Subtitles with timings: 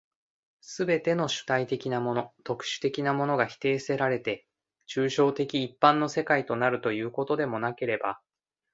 [0.61, 4.47] すべての主体的なもの、特殊的なものが否定せられて、
[4.89, 8.19] 抽象的一般の世界となるということでもなければ、